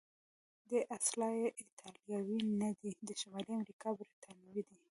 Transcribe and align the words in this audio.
دی 0.69 0.79
اصلا 0.97 1.27
ایټالوی 1.59 2.39
نه 2.61 2.69
دی، 2.79 2.91
د 3.07 3.09
شمالي 3.21 3.51
امریکا 3.59 3.89
برتانوی 3.99 4.61
دی. 4.69 4.77